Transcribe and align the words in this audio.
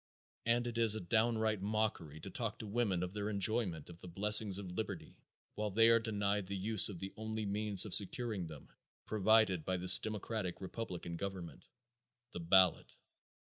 And 0.47 0.65
it 0.65 0.79
is 0.79 0.95
a 0.95 0.99
downright 0.99 1.61
mockery 1.61 2.19
to 2.21 2.31
talk 2.31 2.57
to 2.57 2.65
women 2.65 3.03
of 3.03 3.13
their 3.13 3.29
enjoyment 3.29 3.87
of 3.87 3.99
the 4.01 4.07
blessings 4.07 4.57
of 4.57 4.71
liberty 4.71 5.15
while 5.53 5.69
they 5.69 5.89
are 5.89 5.99
denied 5.99 6.47
the 6.47 6.57
use 6.57 6.89
of 6.89 6.97
the 6.97 7.13
only 7.17 7.45
means 7.45 7.85
of 7.85 7.93
securing 7.93 8.47
them 8.47 8.69
provided 9.05 9.63
by 9.63 9.77
this 9.77 9.99
democratic 9.99 10.59
republican 10.59 11.17
government 11.17 11.67
the 12.31 12.39
ballot. 12.39 12.95